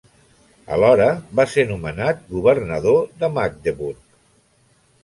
[0.77, 1.09] Alhora,
[1.41, 4.03] va ser nomenat governador de Magdeburg.